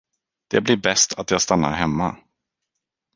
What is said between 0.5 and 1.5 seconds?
blir bäst, att jag